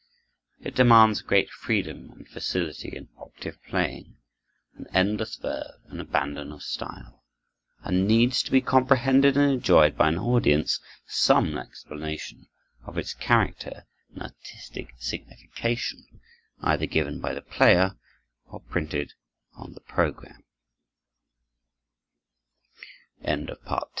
[0.61, 4.17] It demands great freedom and facility in octave playing,
[4.73, 7.23] and endless verve and abandon of style;
[7.83, 12.47] and needs, to be comprehended and enjoyed by an audience, some explanation
[12.83, 16.19] of its character and artistic signification,
[16.61, 17.95] either given by the player
[18.47, 19.13] or printed
[19.53, 20.41] on the program.
[23.21, 23.89] WEBER 1786 1826